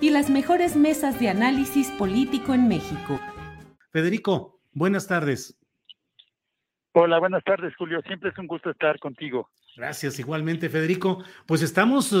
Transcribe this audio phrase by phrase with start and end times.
[0.00, 3.20] y las mejores mesas de análisis político en México.
[3.90, 5.58] Federico, buenas tardes.
[6.92, 8.00] Hola, buenas tardes, Julio.
[8.06, 9.50] Siempre es un gusto estar contigo.
[9.76, 11.22] Gracias, igualmente, Federico.
[11.46, 12.14] Pues estamos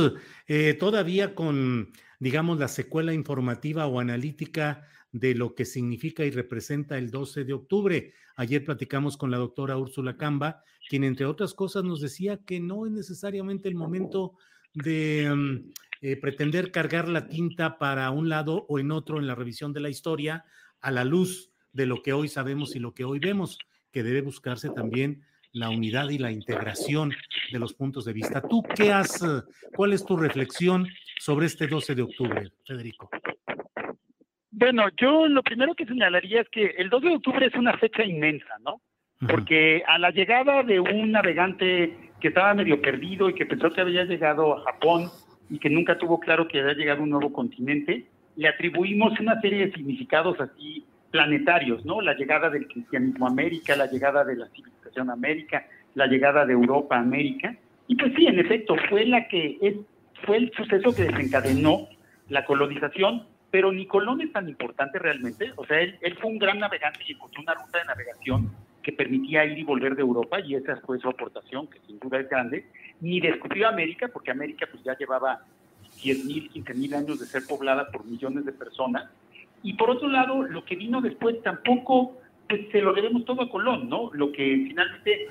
[0.46, 6.98] eh, todavía con, digamos, la secuela informativa o analítica de lo que significa y representa
[6.98, 8.12] el 12 de octubre.
[8.36, 12.84] Ayer platicamos con la doctora Úrsula Camba, quien, entre otras cosas, nos decía que no
[12.84, 14.34] es necesariamente el momento
[14.76, 19.34] de mm, eh, pretender cargar la tinta para un lado o en otro en la
[19.34, 20.44] revisión de la historia
[20.80, 23.58] a la luz de lo que hoy sabemos y lo que hoy vemos,
[23.90, 27.12] que debe buscarse también la unidad y la integración
[27.50, 28.42] de los puntos de vista.
[28.42, 29.42] ¿Tú qué has, eh,
[29.74, 30.86] cuál es tu reflexión
[31.18, 33.08] sobre este 12 de octubre, Federico?
[34.50, 38.04] Bueno, yo lo primero que señalaría es que el 12 de octubre es una fecha
[38.04, 38.80] inmensa, ¿no?
[39.26, 43.80] Porque a la llegada de un navegante que estaba medio perdido y que pensó que
[43.80, 45.10] había llegado a Japón
[45.50, 48.06] y que nunca tuvo claro que había llegado a un nuevo continente,
[48.36, 52.00] le atribuimos una serie de significados así planetarios, ¿no?
[52.00, 56.44] La llegada del cristianismo a América, la llegada de la civilización a América, la llegada
[56.44, 57.56] de Europa a América.
[57.86, 59.76] Y pues sí, en efecto, fue la que es,
[60.24, 61.88] fue el suceso que desencadenó
[62.28, 65.52] la colonización, pero ni Colón es tan importante realmente.
[65.56, 68.50] O sea, él, él fue un gran navegante y encontró una ruta de navegación
[68.86, 72.20] que permitía ir y volver de Europa, y esa fue su aportación, que sin duda
[72.20, 72.66] es grande,
[73.00, 75.40] ni descubrió América, porque América pues ya llevaba
[76.04, 79.10] 10.000, 15.000 años de ser poblada por millones de personas,
[79.64, 82.16] y por otro lado, lo que vino después tampoco
[82.48, 84.08] pues se lo debemos todo a Colón, ¿no?
[84.12, 85.26] Lo que finalmente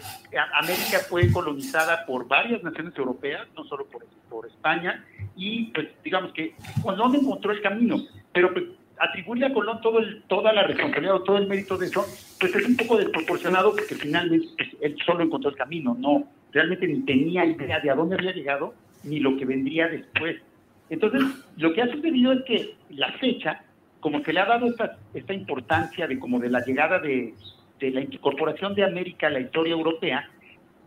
[0.61, 5.05] América fue colonizada por varias naciones europeas, no solo por, por España,
[5.37, 7.95] y pues digamos que Colón encontró el camino,
[8.33, 8.65] pero pues
[8.99, 12.05] atribuirle a Colón todo el, toda la responsabilidad o todo el mérito de eso,
[12.39, 16.87] pues es un poco desproporcionado porque finalmente pues, él solo encontró el camino, no, realmente
[16.87, 18.73] ni tenía idea de a dónde había llegado
[19.03, 20.41] ni lo que vendría después.
[20.89, 21.21] Entonces,
[21.57, 23.63] lo que ha sucedido es que la fecha,
[23.99, 27.33] como que le ha dado esta, esta importancia de como de la llegada de,
[27.79, 30.29] de la incorporación de América a la historia europea,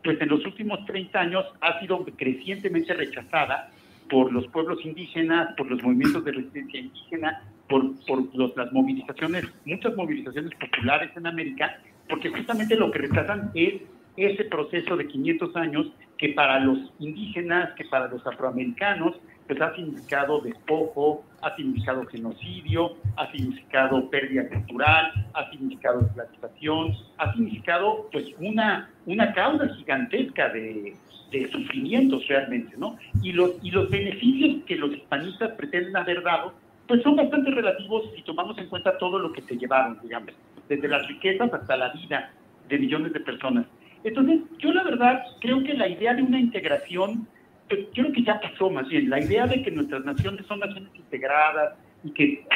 [0.02, 3.70] pues en los últimos 30 años ha sido crecientemente rechazada
[4.08, 9.94] por los pueblos indígenas, por los movimientos de resistencia indígena, por, por las movilizaciones, muchas
[9.96, 13.82] movilizaciones populares en América, porque justamente lo que rechazan es
[14.16, 15.86] ese proceso de 500 años
[16.16, 19.14] que para los indígenas, que para los afroamericanos,
[19.46, 27.32] pues ha significado despojo, ha significado genocidio, ha significado pérdida cultural, ha significado esclavización, ha
[27.32, 30.96] significado pues una, una causa gigantesca de,
[31.30, 32.98] de sufrimientos realmente, ¿no?
[33.22, 36.52] Y los, y los beneficios que los hispanistas pretenden haber dado
[36.88, 40.32] pues son bastante relativos si tomamos en cuenta todo lo que se llevaron, digamos,
[40.69, 42.32] desde las riquezas hasta la vida
[42.69, 43.66] de millones de personas.
[44.03, 47.28] Entonces, yo la verdad creo que la idea de una integración,
[47.69, 50.90] pues, creo que ya pasó más bien, la idea de que nuestras naciones son naciones
[50.94, 51.75] integradas
[52.05, 52.46] y que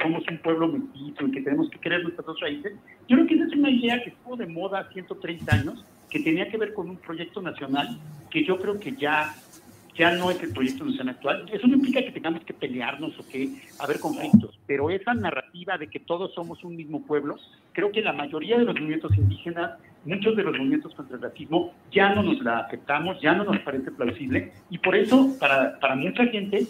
[0.00, 2.72] somos un pueblo mestizo y que tenemos que querer nuestras dos raíces,
[3.08, 6.20] yo creo que esa es una idea que estuvo de moda hace 130 años, que
[6.20, 7.98] tenía que ver con un proyecto nacional
[8.30, 9.34] que yo creo que ya
[9.94, 11.46] ya no es el proyecto nacional actual.
[11.52, 15.88] Eso no implica que tengamos que pelearnos o que haber conflictos, pero esa narrativa de
[15.88, 17.36] que todos somos un mismo pueblo,
[17.72, 21.72] creo que la mayoría de los movimientos indígenas, muchos de los movimientos contra el racismo,
[21.90, 25.94] ya no nos la aceptamos, ya no nos parece plausible, y por eso, para, para
[25.94, 26.66] mucha gente,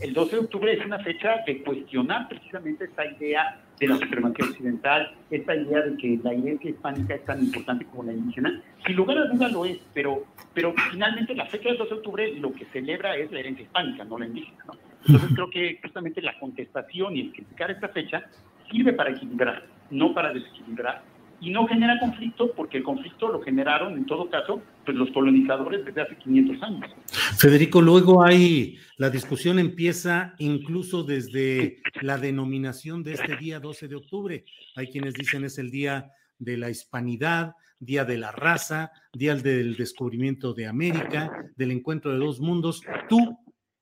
[0.00, 4.46] el 12 de octubre es una fecha de cuestionar precisamente esta idea de la supremacía
[4.46, 8.96] occidental, esta idea de que la herencia hispánica es tan importante como la indígena, sin
[8.96, 10.24] lugar a duda lo es, pero,
[10.54, 14.04] pero finalmente la fecha del 12 de octubre lo que celebra es la herencia hispánica,
[14.04, 14.64] no la indígena.
[14.66, 14.74] ¿no?
[15.06, 18.24] Entonces creo que justamente la contestación y el criticar esta fecha
[18.70, 21.02] sirve para equilibrar, no para desequilibrar,
[21.40, 25.84] y no genera conflicto porque el conflicto lo generaron en todo caso pues los colonizadores
[25.84, 26.90] desde hace 500 años.
[27.36, 33.96] Federico, luego hay, la discusión empieza incluso desde la denominación de este día 12 de
[33.96, 34.44] octubre.
[34.74, 39.76] Hay quienes dicen es el día de la hispanidad, día de la raza, día del
[39.76, 42.82] descubrimiento de América, del encuentro de dos mundos.
[43.08, 43.38] ¿Tú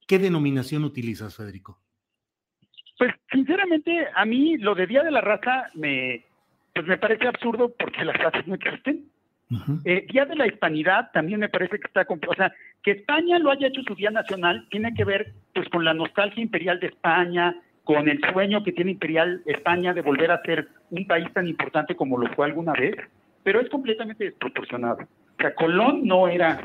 [0.06, 1.81] qué denominación utilizas, Federico?
[2.99, 6.25] Pues sinceramente, a mí lo de Día de la Raza me,
[6.75, 9.11] pues me parece absurdo porque las razas no existen.
[9.85, 12.53] Eh, día de la Hispanidad también me parece que está, o sea,
[12.85, 16.43] que España lo haya hecho su día nacional tiene que ver pues con la nostalgia
[16.43, 21.07] imperial de España, con el sueño que tiene imperial España de volver a ser un
[21.07, 22.97] país tan importante como lo fue alguna vez,
[23.43, 24.99] pero es completamente desproporcionado.
[25.03, 26.61] O sea, Colón no era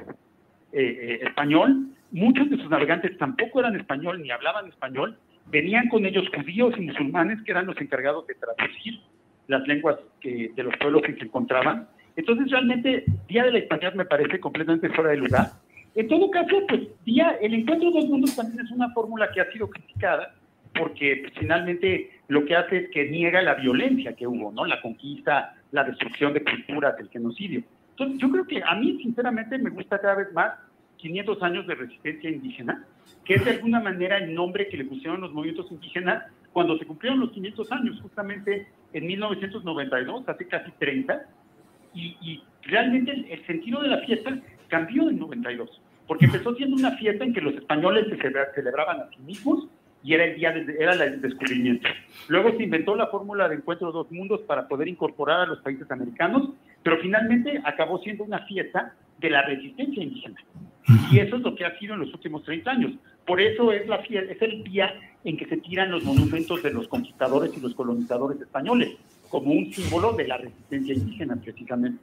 [0.74, 5.18] eh, eh, español, muchos de sus navegantes tampoco eran español ni hablaban español,
[5.48, 9.00] venían con ellos judíos y musulmanes que eran los encargados de traducir
[9.48, 11.88] las lenguas que, de los pueblos que se encontraban.
[12.18, 15.48] Entonces, realmente, Día de la Hispanidad me parece completamente fuera de lugar.
[15.96, 19.42] En todo caso, pues, día, el encuentro de dos mundos también es una fórmula que
[19.42, 20.36] ha sido criticada,
[20.76, 24.66] porque pues, finalmente lo que hace es que niega la violencia que hubo, ¿no?
[24.66, 27.64] La conquista, la destrucción de culturas, el genocidio.
[27.92, 30.54] Entonces, yo creo que a mí, sinceramente, me gusta cada vez más
[30.98, 32.86] 500 años de resistencia indígena,
[33.26, 36.86] que es de alguna manera el nombre que le pusieron los movimientos indígenas cuando se
[36.86, 41.26] cumplieron los 500 años, justamente en 1992, hace casi 30,
[41.94, 44.38] y, realmente el, sentido de la fiesta
[44.70, 48.18] cambió en 92, porque empezó siendo una fiesta en que los españoles se
[48.56, 49.68] celebraban a sí mismos
[50.04, 51.88] y era el día de, era el descubrimiento.
[52.28, 55.60] Luego se inventó la fórmula de encuentro de dos mundos para poder incorporar a los
[55.60, 56.50] países americanos,
[56.84, 60.38] pero finalmente acabó siendo una fiesta de la resistencia indígena.
[61.12, 62.94] Y eso es lo que ha sido en los últimos 30 años.
[63.26, 64.94] Por eso es, la, es el día
[65.24, 68.98] en que se tiran los monumentos de los conquistadores y los colonizadores españoles,
[69.30, 72.00] como un símbolo de la resistencia indígena precisamente.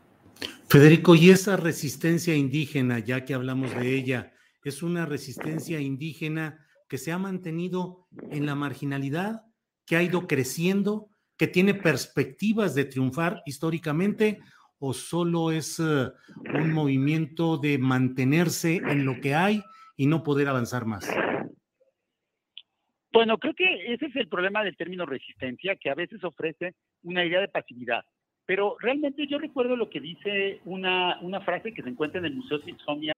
[0.68, 4.32] Federico, ¿y esa resistencia indígena, ya que hablamos de ella,
[4.68, 9.42] es una resistencia indígena que se ha mantenido en la marginalidad,
[9.86, 14.40] que ha ido creciendo, que tiene perspectivas de triunfar históricamente,
[14.78, 16.10] o solo es eh,
[16.52, 19.62] un movimiento de mantenerse en lo que hay
[19.96, 21.08] y no poder avanzar más?
[23.12, 27.24] Bueno, creo que ese es el problema del término resistencia, que a veces ofrece una
[27.24, 28.04] idea de pasividad.
[28.46, 32.34] Pero realmente yo recuerdo lo que dice una, una frase que se encuentra en el
[32.34, 33.12] Museo Smithsonian.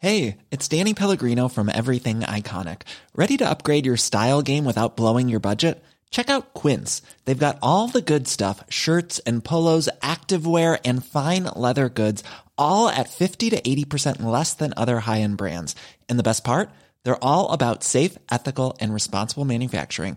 [0.00, 2.82] Hey, it's Danny Pellegrino from Everything Iconic.
[3.16, 5.82] ¿Ready to upgrade your style game without blowing your budget?
[6.10, 7.02] Check out Quince.
[7.24, 12.22] They've got all the good stuff shirts and polos, activewear, and fine leather goods,
[12.56, 15.74] all at 50 to 80% less than other high end brands.
[16.08, 16.70] And the best part?
[17.02, 20.16] They're all about safe, ethical, and responsible manufacturing.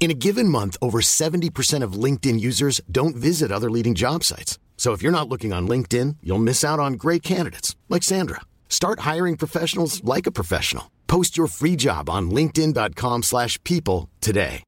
[0.00, 4.58] In a given month, over 70% of LinkedIn users don't visit other leading job sites.
[4.78, 8.40] So if you're not looking on LinkedIn, you'll miss out on great candidates like Sandra.
[8.70, 10.90] Start hiring professionals like a professional.
[11.06, 14.62] Post your free job on linkedin.com/people today.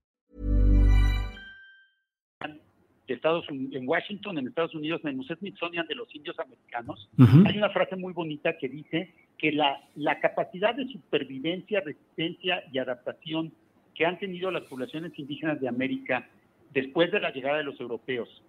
[3.08, 7.24] Estados en Washington, en Estados Unidos, en el Museo Smithsonian de los Indios Americanos, uh
[7.24, 7.46] -huh.
[7.46, 12.78] hay una frase muy bonita que dice que la, la capacidad de supervivencia, resistencia y
[12.78, 13.52] adaptación
[14.02, 16.28] que han tenido las poblaciones indígenas de América
[16.74, 18.42] después de la llegada de los europeos,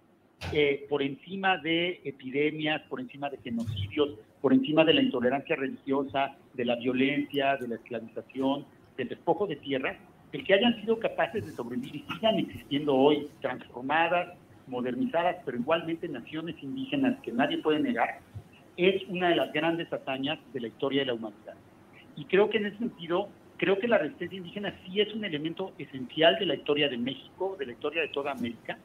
[0.52, 6.36] eh, por encima de epidemias, por encima de genocidios, por encima de la intolerancia religiosa,
[6.54, 9.96] de la violencia, de la esclavización, del despojo de tierra,
[10.32, 16.08] el que hayan sido capaces de sobrevivir y sigan existiendo hoy transformadas, modernizadas, pero igualmente
[16.08, 18.18] naciones indígenas que nadie puede negar,
[18.76, 21.54] es una de las grandes hazañas de la historia de la humanidad.
[22.16, 23.28] Y creo que en ese sentido
[23.64, 27.56] creo que la resistencia indígena sí es un elemento esencial de la historia de México,
[27.58, 28.76] de la historia de toda América,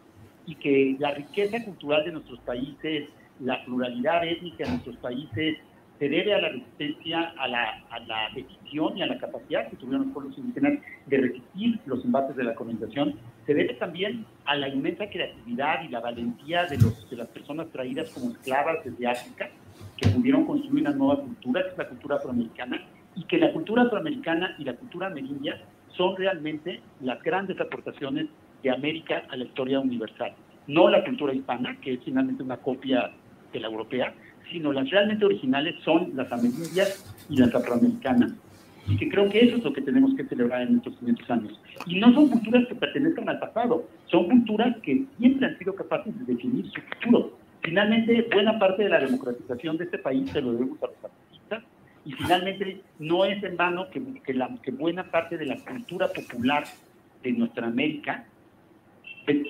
[0.45, 3.09] y que la riqueza cultural de nuestros países,
[3.41, 5.57] la pluralidad étnica de nuestros países,
[5.99, 9.75] se debe a la resistencia, a la, a la decisión y a la capacidad que
[9.75, 14.55] tuvieron los pueblos indígenas de resistir los embates de la colonización, se debe también a
[14.55, 19.07] la inmensa creatividad y la valentía de, los, de las personas traídas como esclavas desde
[19.07, 19.49] África,
[19.97, 22.81] que pudieron construir una nueva cultura, que es la cultura afroamericana,
[23.15, 25.61] y que la cultura afroamericana y la cultura amerindia
[25.95, 28.27] son realmente las grandes aportaciones
[28.63, 30.33] de América a la historia universal.
[30.67, 33.11] No la cultura hispana, que es finalmente una copia
[33.51, 34.13] de la europea,
[34.51, 38.33] sino las realmente originales son las amerindias y las afroamericanas,
[38.87, 41.61] y que creo que eso es lo que tenemos que celebrar en estos 500 años.
[41.85, 46.17] Y no son culturas que pertenezcan al pasado, son culturas que siempre han sido capaces
[46.19, 47.37] de definir su futuro.
[47.61, 50.95] Finalmente, buena parte de la democratización de este país se lo debemos a los
[52.05, 56.63] y finalmente no es en vano que, que, que buena parte de la cultura popular
[57.23, 58.25] de nuestra América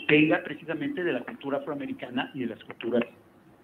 [0.08, 3.03] venga precisamente de la cultura afroamericana y de las culturas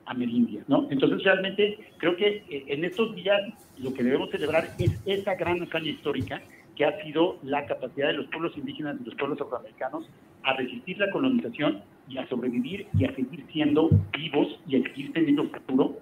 [0.05, 0.87] amerindias, ¿no?
[0.91, 3.41] Entonces realmente creo que eh, en estos días
[3.77, 6.41] lo que debemos celebrar es esa gran hazaña histórica
[6.75, 10.07] que ha sido la capacidad de los pueblos indígenas y los pueblos afroamericanos
[10.43, 15.11] a resistir la colonización y a sobrevivir y a seguir siendo vivos y a seguir
[15.13, 15.97] teniendo futuro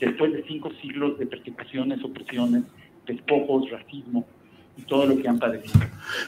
[0.00, 2.64] después de cinco siglos de persecuciones, opresiones,
[3.06, 4.26] despojos, racismo
[4.76, 5.80] y todo lo que han padecido.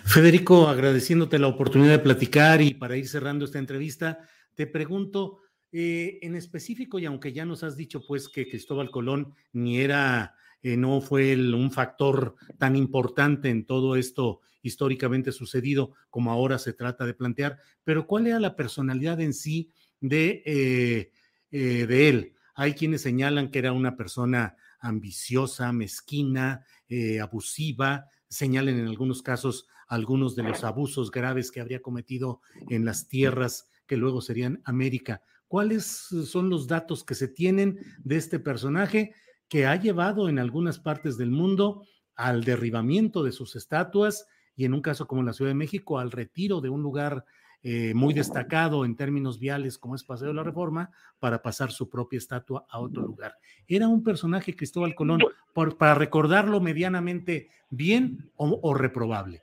[0.04, 4.18] Federico, agradeciéndote la oportunidad de platicar y para ir cerrando esta entrevista,
[4.54, 5.38] te pregunto,
[5.72, 10.34] eh, en específico, y aunque ya nos has dicho pues que Cristóbal Colón ni era,
[10.62, 16.74] eh, no fue un factor tan importante en todo esto históricamente sucedido como ahora se
[16.74, 21.10] trata de plantear, pero ¿cuál era la personalidad en sí de, eh,
[21.50, 22.32] de él?
[22.54, 26.64] Hay quienes señalan que era una persona ambiciosa, mezquina,
[27.22, 32.40] abusiva, señalen en algunos casos algunos de los abusos graves que habría cometido
[32.70, 35.22] en las tierras que luego serían América.
[35.48, 39.14] ¿Cuáles son los datos que se tienen de este personaje
[39.48, 44.72] que ha llevado en algunas partes del mundo al derribamiento de sus estatuas y en
[44.72, 47.26] un caso como la Ciudad de México al retiro de un lugar
[47.64, 50.90] eh, muy destacado en términos viales como es Paseo de la Reforma
[51.20, 53.36] para pasar su propia estatua a otro lugar.
[53.68, 55.20] ¿Era un personaje Cristóbal Colón
[55.54, 59.42] por, para recordarlo medianamente bien o, o reprobable?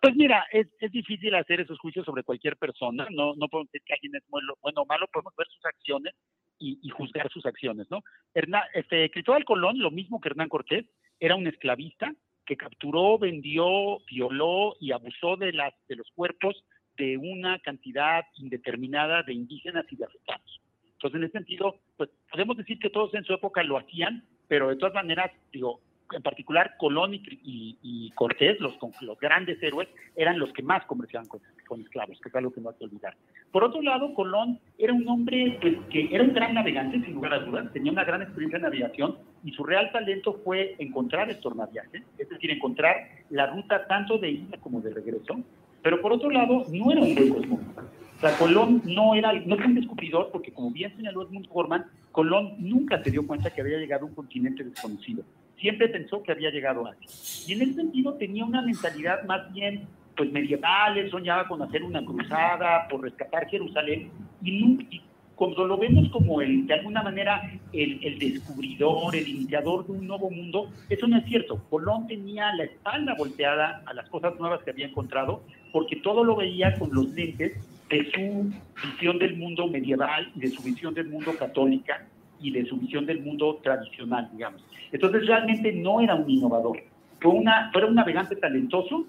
[0.00, 3.82] Pues mira, es, es, difícil hacer esos juicios sobre cualquier persona, no, no podemos decir
[3.84, 6.14] que alguien es bueno, bueno o malo, podemos ver sus acciones
[6.60, 8.04] y, y juzgar sus acciones, ¿no?
[8.34, 10.86] Hernán, este, Cristóbal Colón, lo mismo que Hernán Cortés,
[11.18, 12.14] era un esclavista
[12.46, 16.64] que capturó, vendió, violó y abusó de, las, de los cuerpos
[16.96, 20.60] de una cantidad indeterminada de indígenas y de africanos.
[20.92, 24.68] Entonces, en ese sentido, pues podemos decir que todos en su época lo hacían, pero
[24.68, 25.80] de todas maneras, digo,
[26.12, 31.28] en particular Colón y, y, Cortés, los, los, grandes héroes, eran los que más comerciaban
[31.28, 33.16] con, con, esclavos, que es algo que no hay que olvidar.
[33.50, 37.34] Por otro lado, Colón era un hombre pues, que era un gran navegante, sin lugar
[37.34, 41.38] a dudas, tenía una gran experiencia en navegación y su real talento fue encontrar el
[41.38, 42.96] tornaviaje, es decir, encontrar
[43.30, 45.40] la ruta tanto de ida como de regreso,
[45.82, 47.82] pero por otro lado, no era un buen cosmónita.
[48.16, 51.84] O sea, Colón no era, no fue un descubridor, porque como bien señaló Edmund Gorman,
[52.12, 55.22] Colón nunca se dio cuenta que había llegado a un continente desconocido
[55.58, 57.48] siempre pensó que había llegado antes.
[57.48, 59.86] Y en ese sentido tenía una mentalidad más bien
[60.16, 64.10] pues medieval, soñaba con hacer una cruzada por rescatar Jerusalén
[64.42, 65.02] y,
[65.36, 70.06] cuando lo vemos como el, de alguna manera el, el, descubridor, el iniciador de un
[70.06, 71.62] nuevo mundo, eso no es cierto.
[71.68, 76.36] Colón tenía la espalda volteada a las cosas nuevas que había encontrado porque todo lo
[76.36, 77.52] veía con los lentes
[77.90, 78.50] de su
[78.88, 82.06] visión del mundo medieval de su visión del mundo católica
[82.40, 84.64] y de su visión del mundo tradicional, digamos.
[84.92, 86.82] Entonces realmente no era un innovador,
[87.20, 89.04] fue, una, fue un navegante talentoso,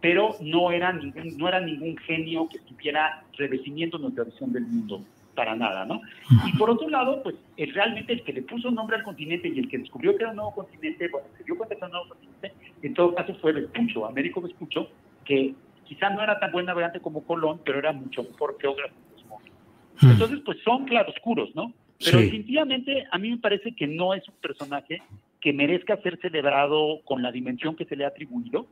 [0.00, 5.02] pero no era, ningún, no era ningún genio que estuviera redefiniendo nuestra visión del mundo,
[5.40, 6.02] para nada, ¿no?
[6.46, 9.58] Y por otro lado, pues el, realmente el que le puso nombre al continente y
[9.58, 11.92] el que descubrió que era un nuevo continente, bueno, se dio cuenta que era un
[11.92, 14.90] nuevo continente, en todo caso fue Vespucho, Américo Vespucho,
[15.24, 15.54] que
[15.86, 18.94] quizá no era tan buen navegante como Colón, pero era mucho mejor geógrafo.
[20.02, 21.72] Entonces, pues son claroscuros, ¿no?
[22.04, 25.00] Pero definitivamente a mí me parece que no es un personaje
[25.40, 28.66] que merezca ser celebrado con la dimensión que se le ha atribuido,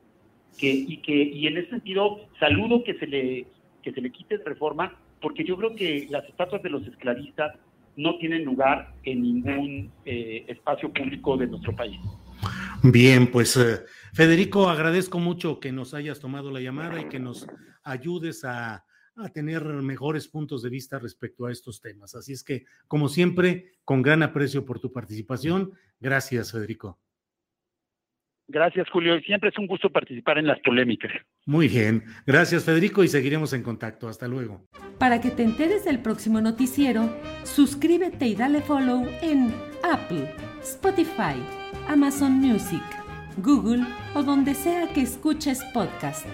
[0.59, 3.47] que, y que y en ese sentido saludo que se le
[3.83, 7.57] que se le quite de reforma, porque yo creo que las estatuas de los esclavistas
[7.97, 11.99] no tienen lugar en ningún eh, espacio público de nuestro país.
[12.83, 13.81] Bien, pues eh,
[14.13, 17.47] Federico, agradezco mucho que nos hayas tomado la llamada y que nos
[17.83, 18.85] ayudes a
[19.19, 22.15] a tener mejores puntos de vista respecto a estos temas.
[22.15, 25.73] Así es que, como siempre, con gran aprecio por tu participación.
[26.01, 27.01] Gracias, Federico.
[28.49, 29.21] Gracias, Julio.
[29.21, 31.13] Siempre es un gusto participar en las polémicas.
[31.45, 32.03] Muy bien.
[32.27, 34.09] Gracias, Federico, y seguiremos en contacto.
[34.09, 34.65] Hasta luego.
[34.99, 37.15] Para que te enteres del próximo noticiero,
[37.45, 41.37] suscríbete y dale follow en Apple, Spotify,
[41.89, 42.83] Amazon Music,
[43.37, 46.27] Google o donde sea que escuches podcast.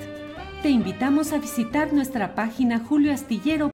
[0.62, 3.73] te invitamos a visitar nuestra página julioastillero.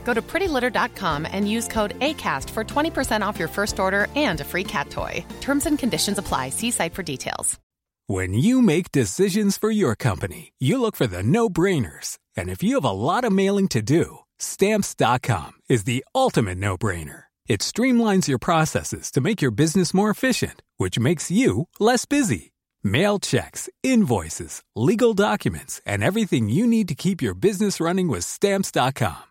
[0.03, 4.43] Go to prettylitter.com and use code ACAST for 20% off your first order and a
[4.43, 5.23] free cat toy.
[5.39, 6.49] Terms and conditions apply.
[6.49, 7.59] See site for details.
[8.07, 12.17] When you make decisions for your company, you look for the no brainers.
[12.35, 16.77] And if you have a lot of mailing to do, stamps.com is the ultimate no
[16.77, 17.23] brainer.
[17.47, 22.51] It streamlines your processes to make your business more efficient, which makes you less busy.
[22.83, 28.25] Mail checks, invoices, legal documents, and everything you need to keep your business running with
[28.25, 29.30] stamps.com.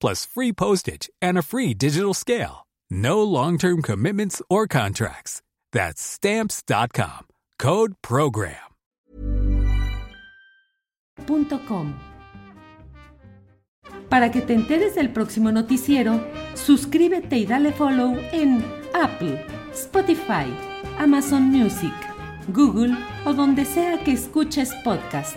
[0.00, 2.66] plus free postage and a free digital scale.
[2.90, 5.42] No long-term commitments or contracts.
[5.72, 7.26] That's stamps.com.
[7.58, 8.56] Code program.
[11.66, 11.94] .com.
[14.08, 16.20] Para que te enteres del próximo noticiero,
[16.54, 18.64] suscríbete y dale follow en
[18.94, 20.46] Apple, Spotify,
[20.98, 21.94] Amazon Music,
[22.48, 25.36] Google o donde sea que escuches podcast.